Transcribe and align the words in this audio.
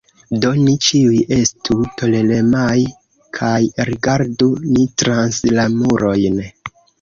Do 0.43 0.49
ni 0.59 0.71
ĉiuj 0.85 1.17
estu 1.35 1.75
toleremaj 2.01 2.77
kaj 3.41 3.53
rigardu 3.91 4.49
ni 4.71 4.87
trans 5.03 5.43
la 5.59 5.69
murojn! 5.77 6.43